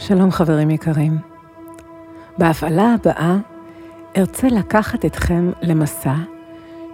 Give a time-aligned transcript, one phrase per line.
[0.00, 1.18] שלום חברים יקרים.
[2.38, 3.36] בהפעלה הבאה
[4.16, 6.14] ארצה לקחת אתכם למסע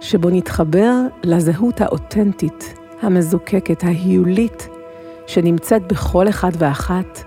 [0.01, 4.67] שבו נתחבר לזהות האותנטית, המזוקקת, ההיולית,
[5.27, 7.23] שנמצאת בכל אחד ואחת,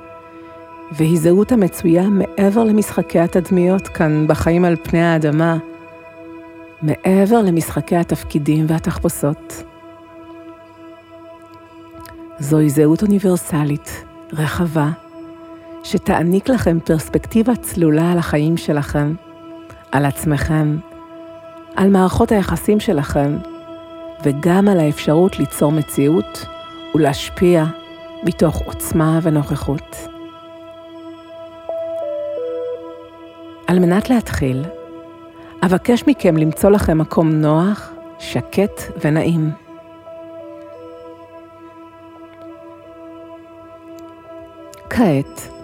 [0.93, 5.57] והיא זהות המצויה מעבר למשחקי התדמיות כאן בחיים על פני האדמה,
[6.83, 9.63] מעבר למשחקי התפקידים והתחפושות.
[12.39, 14.91] זוהי זהות אוניברסלית, רחבה,
[15.85, 19.15] שתעניק לכם פרספקטיבה צלולה על החיים שלכם,
[19.93, 20.79] על עצמכם,
[21.77, 23.37] על מערכות היחסים שלכם,
[24.25, 26.47] וגם על האפשרות ליצור מציאות
[26.95, 27.65] ולהשפיע
[28.25, 29.97] מתוך עוצמה ונוכחות.
[33.67, 34.65] על מנת להתחיל,
[35.63, 39.51] אבקש מכם למצוא לכם מקום נוח, שקט ונעים.
[44.91, 45.58] כעת,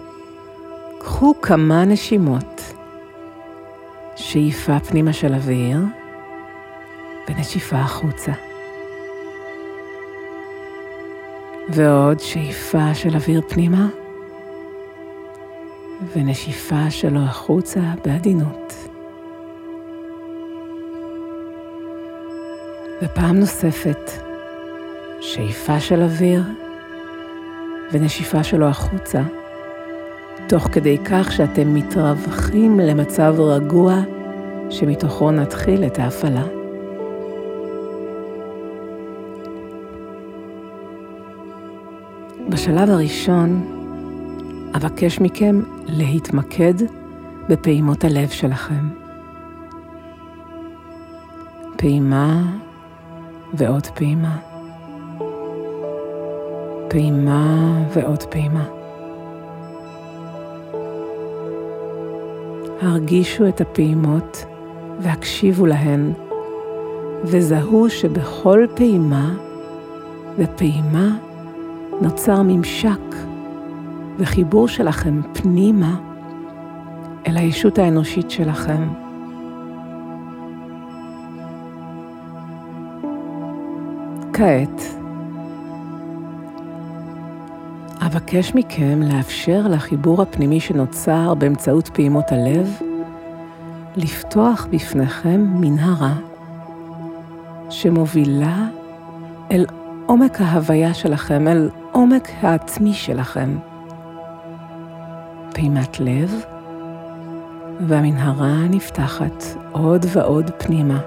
[1.05, 2.73] קחו כמה נשימות.
[4.15, 5.79] שאיפה פנימה של אוויר
[7.29, 8.31] ונשיפה החוצה.
[11.69, 13.87] ועוד שאיפה של אוויר פנימה
[16.15, 18.73] ונשיפה שלו החוצה בעדינות.
[23.01, 24.11] ופעם נוספת,
[25.21, 26.43] שאיפה של אוויר
[27.91, 29.21] ונשיפה שלו החוצה.
[30.47, 34.01] תוך כדי כך שאתם מתרווחים למצב רגוע
[34.69, 36.43] שמתוכו נתחיל את ההפעלה.
[42.49, 43.65] בשלב הראשון,
[44.75, 46.73] אבקש מכם להתמקד
[47.49, 48.89] בפעימות הלב שלכם.
[51.77, 52.41] פעימה
[53.53, 54.37] ועוד פעימה.
[56.89, 58.74] פעימה ועוד פעימה.
[62.81, 64.45] הרגישו את הפעימות
[64.99, 66.11] והקשיבו להן,
[67.23, 69.33] וזהו שבכל פעימה
[70.37, 71.17] ופעימה
[72.01, 73.15] נוצר ממשק
[74.17, 75.95] וחיבור שלכם פנימה
[77.27, 78.87] אל הישות האנושית שלכם.
[84.33, 84.81] כעת,
[88.05, 92.79] אבקש מכם לאפשר לחיבור הפנימי שנוצר באמצעות פעימות הלב
[93.95, 96.13] לפתוח בפניכם מנהרה
[97.69, 98.67] שמובילה
[99.51, 99.65] אל
[100.05, 103.57] עומק ההוויה שלכם, אל עומק העצמי שלכם.
[105.53, 106.43] פעימת לב,
[107.87, 110.99] והמנהרה נפתחת עוד ועוד פנימה.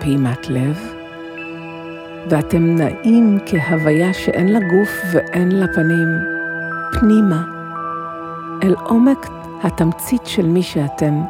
[0.00, 0.93] פעימת לב,
[2.30, 6.08] ואתם נעים כהוויה שאין לה גוף ואין לה פנים,
[6.92, 7.44] פנימה,
[8.62, 9.26] אל עומק
[9.62, 11.22] התמצית של מי שאתם,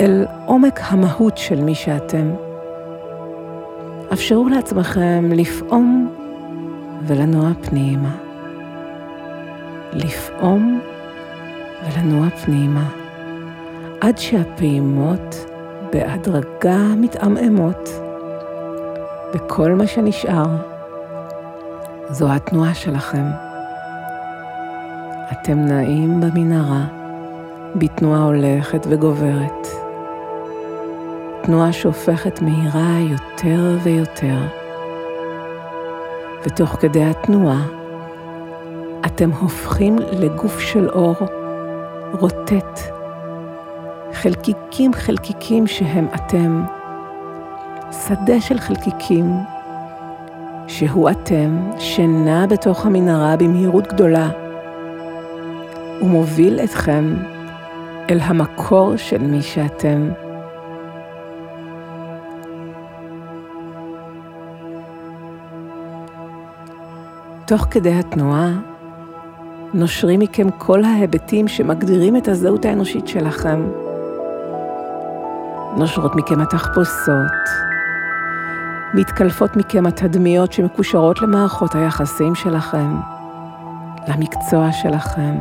[0.00, 2.30] אל עומק המהות של מי שאתם.
[4.12, 6.10] אפשרו לעצמכם לפעום
[7.06, 8.16] ולנוע פנימה.
[9.92, 10.80] לפעום
[11.84, 12.88] ולנוע פנימה,
[14.00, 15.46] עד שהפעימות
[15.92, 18.05] בהדרגה מתעמעמות.
[19.36, 20.46] וכל מה שנשאר
[22.10, 23.24] זו התנועה שלכם.
[25.32, 26.84] אתם נעים במנהרה
[27.74, 29.66] בתנועה הולכת וגוברת.
[31.42, 34.38] תנועה שהופכת מהירה יותר ויותר.
[36.46, 37.66] ותוך כדי התנועה
[39.06, 41.14] אתם הופכים לגוף של אור
[42.20, 42.80] רוטט,
[44.12, 46.75] חלקיקים חלקיקים שהם אתם.
[48.04, 49.32] שדה של חלקיקים,
[50.66, 54.28] שהוא אתם, שנע בתוך המנהרה במהירות גדולה,
[56.02, 57.14] ומוביל אתכם
[58.10, 60.08] אל המקור של מי שאתם.
[67.46, 68.50] תוך כדי התנועה,
[69.74, 73.66] נושרים מכם כל ההיבטים שמגדירים את הזהות האנושית שלכם.
[75.76, 77.66] נושרות מכם התחפושות,
[78.96, 82.96] מתקלפות מכם התדמיות שמקושרות למערכות היחסים שלכם,
[84.08, 85.34] למקצוע שלכם,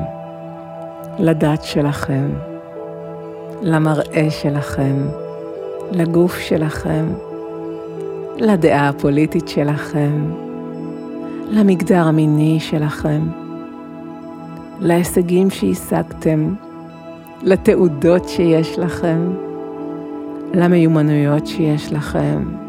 [1.20, 2.30] לדת שלכם,
[3.62, 5.08] למראה שלכם,
[5.92, 7.06] לגוף שלכם,
[8.38, 10.32] לדעה הפוליטית שלכם,
[11.50, 13.22] למגדר המיני שלכם,
[14.80, 16.56] להישגים שהשגתם,
[17.42, 19.34] לתעודות שיש לכם,
[20.54, 22.65] למיומנויות שיש לכם,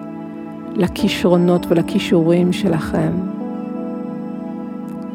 [0.77, 3.13] לכישרונות ולכישורים שלכם.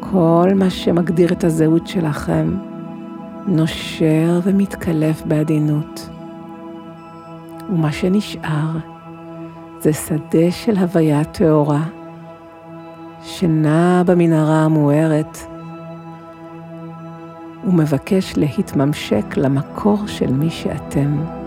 [0.00, 2.56] כל מה שמגדיר את הזהות שלכם
[3.46, 6.08] נושר ומתקלף בעדינות.
[7.70, 8.70] ומה שנשאר
[9.80, 11.82] זה שדה של הוויה טהורה,
[13.22, 15.38] שנע במנהרה המוארת
[17.64, 21.41] ומבקש להתממשק למקור של מי שאתם.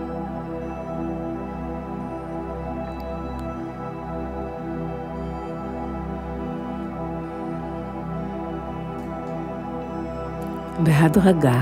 [10.82, 11.60] בהדרגה,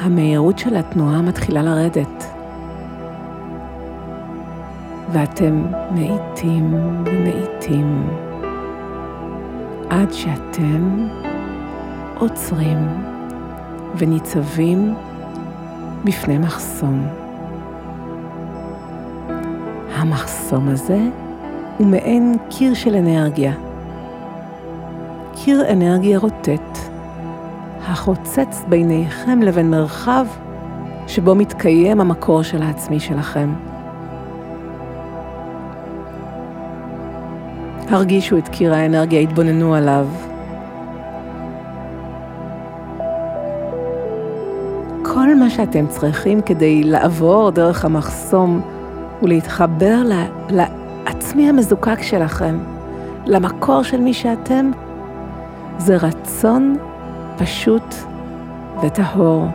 [0.00, 2.24] המהירות של התנועה מתחילה לרדת,
[5.12, 8.08] ואתם מאיטים ומאיטים
[9.90, 11.08] עד שאתם
[12.18, 12.78] עוצרים
[13.98, 14.94] וניצבים
[16.04, 17.06] בפני מחסום.
[19.94, 20.98] המחסום הזה
[21.78, 23.52] הוא מעין קיר של אנרגיה.
[25.34, 26.89] קיר אנרגיה רוטט,
[27.90, 30.26] החוצץ ביניכם לבין מרחב
[31.06, 33.52] שבו מתקיים המקור של העצמי שלכם.
[37.88, 40.06] הרגישו את קיר האנרגיה, התבוננו עליו.
[45.02, 48.60] כל מה שאתם צריכים כדי לעבור דרך המחסום
[49.22, 50.02] ולהתחבר
[50.50, 52.58] לעצמי המזוקק שלכם,
[53.26, 54.70] למקור של מי שאתם,
[55.78, 56.76] זה רצון
[57.40, 57.94] פשוט
[58.82, 59.46] וטהור.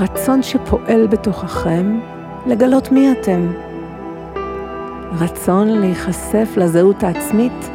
[0.00, 2.00] רצון שפועל בתוככם
[2.46, 3.52] לגלות מי אתם.
[5.20, 7.70] רצון להיחשף לזהות העצמית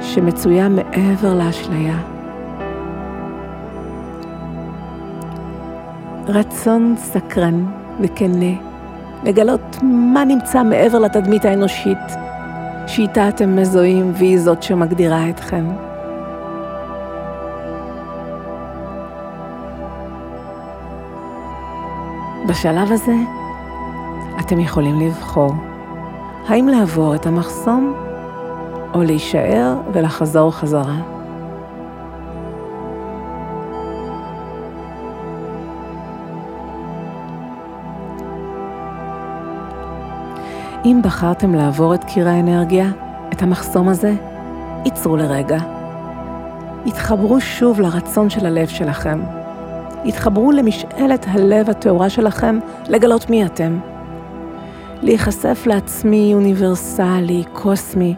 [0.00, 1.98] שמצויה מעבר לאשליה.
[6.28, 7.66] רצון סקרן
[8.00, 8.54] וכנה
[9.24, 11.98] לגלות מה נמצא מעבר לתדמית האנושית
[12.86, 15.85] שאיתה אתם מזוהים והיא זאת שמגדירה אתכם.
[22.46, 23.14] בשלב הזה
[24.40, 25.52] אתם יכולים לבחור
[26.48, 27.94] האם לעבור את המחסום
[28.94, 30.96] או להישאר ולחזור חזרה.
[40.84, 42.88] אם בחרתם לעבור את קיר האנרגיה,
[43.32, 44.14] את המחסום הזה,
[44.84, 45.58] עצרו לרגע.
[46.86, 49.45] התחברו שוב לרצון של הלב שלכם.
[50.06, 52.58] התחברו למשאלת הלב הטהורה שלכם
[52.88, 53.78] לגלות מי אתם.
[55.02, 58.14] להיחשף לעצמי אוניברסלי, קוסמי,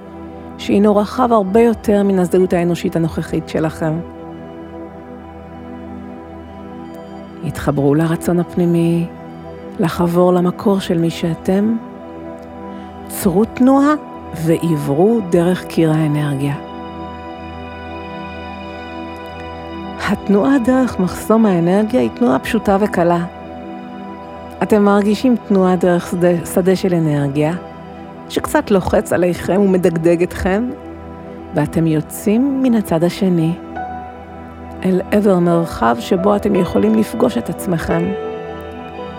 [0.58, 3.99] שהינו רחב הרבה יותר מן הזהות האנושית הנוכחית שלכם.
[7.44, 9.06] התחברו לרצון הפנימי,
[9.81, 11.76] לחבור למקור של מי שאתם,
[13.08, 13.94] צרו תנועה
[14.35, 16.68] ועברו דרך קיר האנרגיה.
[20.11, 23.25] התנועה דרך מחסום האנרגיה היא תנועה פשוטה וקלה.
[24.63, 27.55] אתם מרגישים תנועה דרך שדה, שדה של אנרגיה,
[28.29, 30.71] שקצת לוחץ עליכם ומדגדג אתכם,
[31.55, 33.53] ואתם יוצאים מן הצד השני,
[34.85, 38.05] אל עבר מרחב שבו אתם יכולים לפגוש את עצמכם,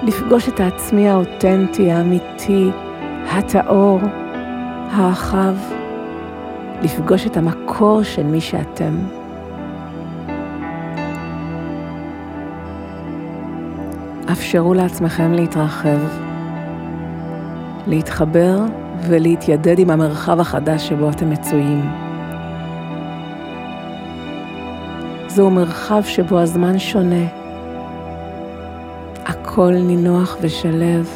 [0.04, 2.70] לפגוש את העצמי האותנטי, האמיתי,
[3.32, 4.00] הטהור,
[4.92, 5.56] הרחב,
[6.81, 9.19] לפגוש את המקור של מי שאתם.
[14.31, 16.00] אפשרו לעצמכם להתרחב,
[17.88, 18.59] להתחבר
[19.07, 21.90] ולהתיידד עם המרחב החדש שבו אתם מצויים.
[25.28, 27.26] זהו מרחב שבו הזמן שונה,
[29.26, 31.09] הכל נינוח ושלב,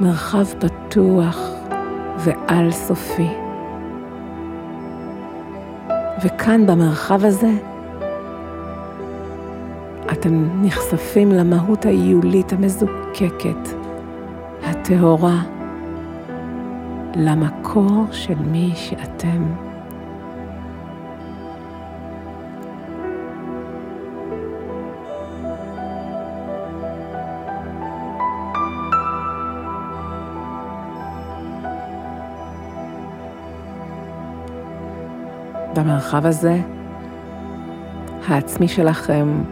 [0.00, 1.50] מרחב פתוח
[2.18, 3.28] ועל סופי.
[6.24, 7.71] וכאן במרחב הזה
[10.22, 13.68] אתם נחשפים למהות האיולית המזוקקת,
[14.62, 15.42] הטהורה,
[17.16, 19.54] למקור של מי שאתם.
[35.74, 36.60] במרחב הזה,
[38.28, 39.42] העצמי שלכם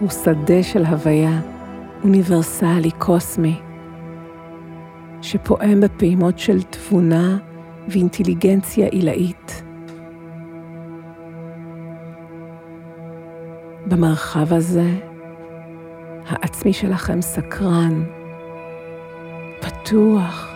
[0.00, 1.40] הוא שדה של הוויה
[2.04, 3.60] אוניברסלי קוסמי,
[5.22, 7.38] שפועם בפעימות של תבונה
[7.88, 9.62] ואינטליגנציה עילאית.
[13.86, 14.90] במרחב הזה,
[16.28, 18.04] העצמי שלכם סקרן,
[19.60, 20.54] פתוח,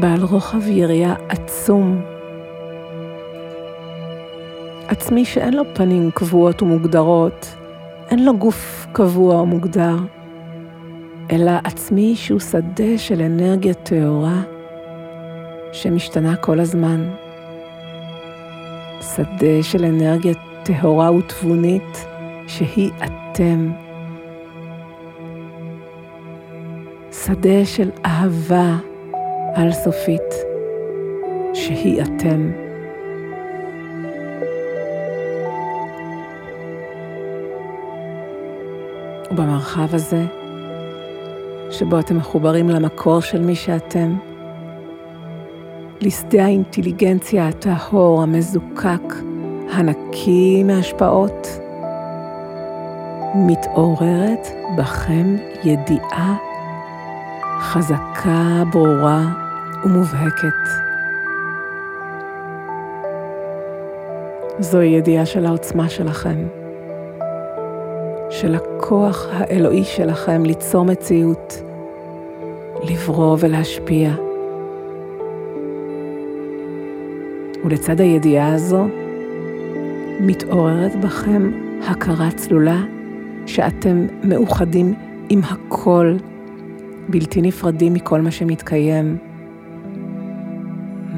[0.00, 2.00] בעל רוחב יריעה עצום.
[4.88, 7.57] עצמי שאין לו פנים קבועות ומוגדרות,
[8.10, 9.96] אין לו גוף קבוע או מוגדר,
[11.30, 14.42] אלא עצמי שהוא שדה של אנרגיה טהורה
[15.72, 17.10] שמשתנה כל הזמן.
[19.00, 22.06] שדה של אנרגיה טהורה ותבונית
[22.46, 23.72] שהיא אתם.
[27.12, 28.76] שדה של אהבה
[29.54, 30.34] על סופית
[31.54, 32.67] שהיא אתם.
[39.38, 40.24] ובמרחב הזה,
[41.70, 44.16] שבו אתם מחוברים למקור של מי שאתם,
[46.00, 49.14] לשדה האינטליגנציה הטהור, המזוקק,
[49.72, 51.48] הנקי מהשפעות,
[53.34, 56.36] מתעוררת בכם ידיעה
[57.60, 59.22] חזקה, ברורה
[59.84, 60.68] ומובהקת.
[64.58, 66.46] זוהי ידיעה של העוצמה שלכם,
[68.30, 68.54] של
[68.88, 71.62] הכוח האלוהי שלכם ליצור מציאות,
[72.90, 74.10] לברוא ולהשפיע.
[77.64, 78.86] ולצד הידיעה הזו,
[80.20, 81.52] מתעוררת בכם
[81.88, 82.82] הכרה צלולה
[83.46, 84.94] שאתם מאוחדים
[85.28, 86.16] עם הכל,
[87.08, 89.16] בלתי נפרדים מכל מה שמתקיים.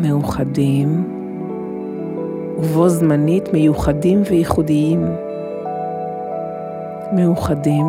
[0.00, 1.04] מאוחדים
[2.58, 5.29] ובו זמנית מיוחדים וייחודיים.
[7.12, 7.86] מאוחדים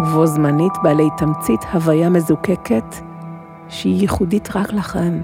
[0.00, 2.94] ובו זמנית בעלי תמצית הוויה מזוקקת
[3.68, 5.20] שהיא ייחודית רק לכם.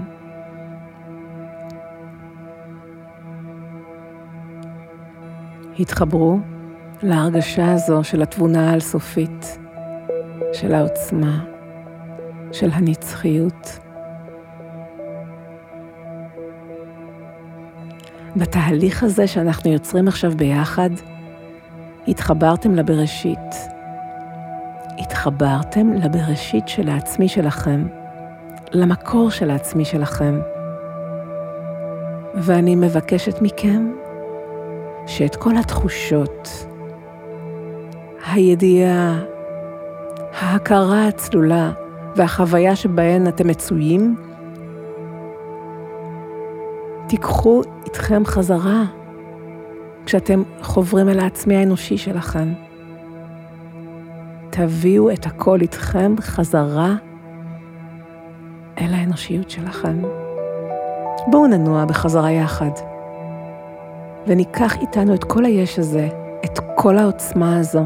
[5.79, 6.39] התחברו
[7.03, 9.57] להרגשה הזו של התבונה האל-סופית,
[10.53, 11.43] של העוצמה,
[12.51, 13.79] של הנצחיות.
[18.35, 20.89] בתהליך הזה שאנחנו יוצרים עכשיו ביחד,
[22.07, 23.55] התחברתם לבראשית.
[24.99, 27.87] התחברתם לבראשית של העצמי שלכם,
[28.71, 30.39] למקור של העצמי שלכם.
[32.35, 33.91] ואני מבקשת מכם
[35.07, 36.65] שאת כל התחושות,
[38.31, 39.19] הידיעה,
[40.39, 41.71] ההכרה הצלולה
[42.15, 44.15] והחוויה שבהן אתם מצויים,
[47.07, 48.83] תיקחו איתכם חזרה
[50.05, 52.53] כשאתם חוברים אל העצמי האנושי שלכם.
[54.49, 56.95] תביאו את הכל איתכם חזרה
[58.77, 60.01] אל האנושיות שלכם.
[61.27, 62.71] בואו ננוע בחזרה יחד.
[64.27, 66.07] וניקח איתנו את כל היש הזה,
[66.45, 67.83] את כל העוצמה הזו,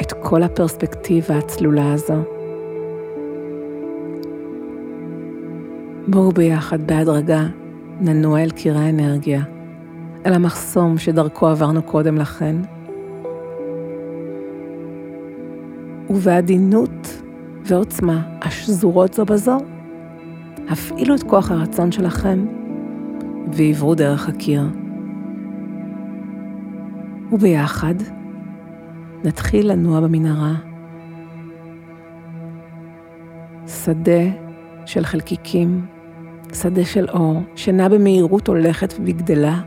[0.00, 2.22] את כל הפרספקטיבה הצלולה הזו.
[6.08, 7.46] בואו ביחד בהדרגה
[8.00, 9.42] ננוע אל קיר האנרגיה,
[10.26, 12.56] אל המחסום שדרכו עברנו קודם לכן,
[16.10, 17.22] ובעדינות
[17.64, 19.58] ועוצמה השזורות זו בזו,
[20.68, 22.46] הפעילו את כוח הרצון שלכם
[23.52, 24.62] ועברו דרך הקיר.
[27.32, 27.94] וביחד
[29.24, 30.54] נתחיל לנוע במנהרה.
[33.66, 34.22] שדה
[34.86, 35.86] של חלקיקים,
[36.54, 39.60] שדה של אור, שנע במהירות הולכת וגדלה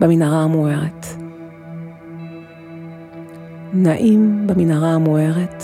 [0.00, 1.06] במנהרה המוארת.
[3.72, 5.62] נעים במנהרה המוארת,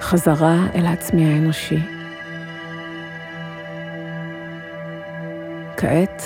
[0.00, 1.78] חזרה אל העצמי האנושי.
[5.76, 6.22] כעת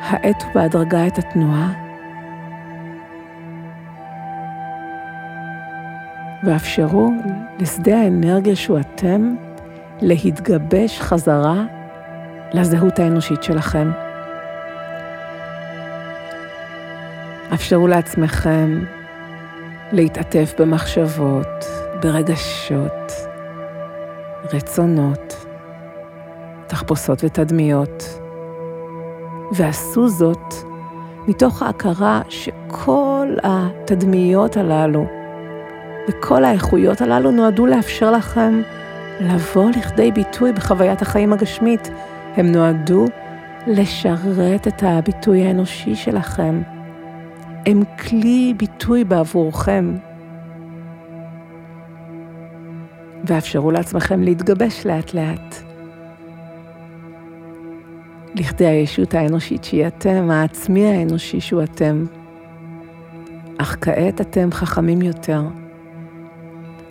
[0.00, 1.72] האטו בהדרגה את התנועה
[6.44, 7.10] ואפשרו
[7.58, 9.34] לשדה האנרגיה שהוא אתם
[10.00, 11.77] להתגבש חזרה
[12.52, 13.90] לזהות האנושית שלכם.
[17.54, 18.84] אפשרו לעצמכם
[19.92, 21.64] להתעטף במחשבות,
[22.02, 23.12] ברגשות,
[24.52, 25.46] רצונות,
[26.66, 28.04] תחפושות ותדמיות.
[29.52, 30.54] ועשו זאת
[31.28, 35.06] מתוך ההכרה שכל התדמיות הללו
[36.08, 38.62] וכל האיכויות הללו נועדו לאפשר לכם
[39.20, 41.90] לבוא לכדי ביטוי בחוויית החיים הגשמית.
[42.36, 43.06] הם נועדו
[43.66, 46.62] לשרת את הביטוי האנושי שלכם.
[47.66, 49.94] הם כלי ביטוי בעבורכם.
[53.24, 55.54] ואפשרו לעצמכם להתגבש לאט לאט.
[58.34, 62.04] לכדי הישות האנושית שהיא אתם, העצמי האנושי שהוא אתם.
[63.58, 65.42] אך כעת אתם חכמים יותר.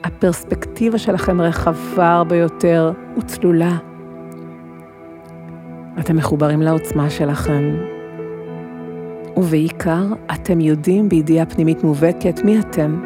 [0.03, 3.77] הפרספקטיבה שלכם רחבה הרבה יותר וצלולה.
[5.99, 7.75] אתם מחוברים לעוצמה שלכם,
[9.37, 13.01] ובעיקר אתם יודעים בידיעה פנימית מובהקת מי אתם,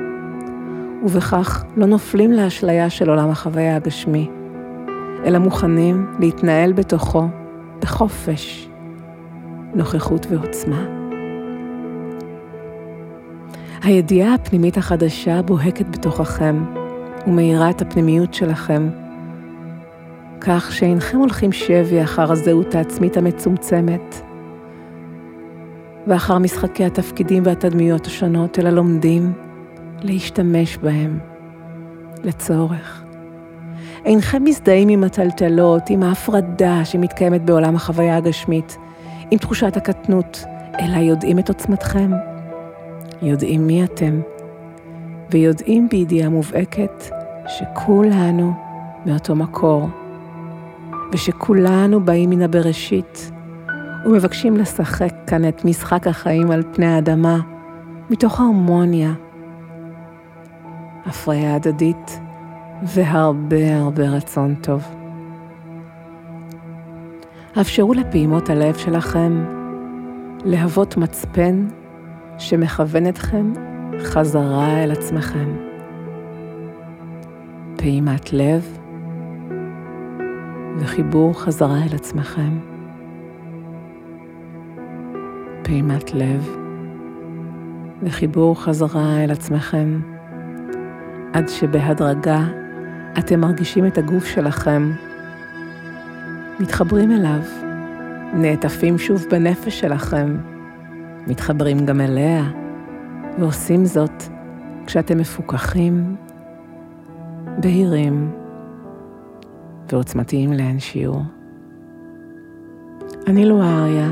[1.03, 4.29] ובכך לא נופלים לאשליה של עולם החוויה הגשמי,
[5.25, 7.27] אלא מוכנים להתנהל בתוכו
[7.81, 8.69] בחופש,
[9.75, 10.85] נוכחות ועוצמה.
[13.83, 16.63] הידיעה הפנימית החדשה בוהקת בתוככם
[17.27, 18.89] ומאירה את הפנימיות שלכם,
[20.41, 24.21] כך שאינכם הולכים שבי אחר הזהות העצמית המצומצמת,
[26.07, 29.33] ואחר משחקי התפקידים והתדמיות השונות, אלא לומדים
[30.01, 31.19] להשתמש בהם
[32.23, 33.03] לצורך.
[34.05, 38.77] אינכם מזדהים עם הטלטלות, עם ההפרדה שמתקיימת בעולם החוויה הגשמית,
[39.31, 40.43] עם תחושת הקטנות,
[40.79, 42.11] אלא יודעים את עוצמתכם,
[43.21, 44.21] יודעים מי אתם,
[45.31, 47.03] ויודעים בידיעה מובהקת
[47.47, 48.53] שכולנו
[49.05, 49.89] מאותו מקור,
[51.11, 53.31] ושכולנו באים מן הבראשית,
[54.05, 57.39] ומבקשים לשחק כאן את משחק החיים על פני האדמה,
[58.09, 59.13] מתוך הרמוניה,
[61.05, 62.19] הפריה הדדית
[62.83, 64.83] והרבה הרבה רצון טוב.
[67.61, 69.45] אפשרו לפעימות הלב שלכם
[70.45, 71.67] להוות מצפן
[72.37, 73.53] שמכוון אתכם
[73.99, 75.55] חזרה אל עצמכם.
[77.77, 78.80] פעימת לב
[80.79, 82.59] וחיבור חזרה אל עצמכם.
[85.63, 86.61] פעימת לב.
[88.03, 89.99] וחיבור חזרה אל עצמכם,
[91.33, 92.43] עד שבהדרגה
[93.19, 94.91] אתם מרגישים את הגוף שלכם,
[96.59, 97.41] מתחברים אליו,
[98.33, 100.37] נעטפים שוב בנפש שלכם,
[101.27, 102.43] מתחברים גם אליה,
[103.39, 104.23] ועושים זאת
[104.85, 106.15] כשאתם מפוקחים,
[107.57, 108.31] בהירים
[109.93, 111.21] ועוצמתיים לאין שיעור.
[113.27, 114.09] אני לואה אריה,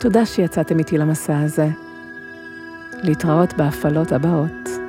[0.00, 1.68] תודה שיצאתם איתי למסע הזה.
[3.02, 4.81] להתראות בהפעלות הבאות.